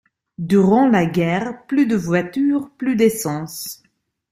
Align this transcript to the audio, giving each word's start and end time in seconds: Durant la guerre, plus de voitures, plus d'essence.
Durant 0.43 0.89
la 0.89 1.05
guerre, 1.05 1.67
plus 1.67 1.85
de 1.85 1.95
voitures, 1.95 2.71
plus 2.75 2.95
d'essence. 2.95 3.83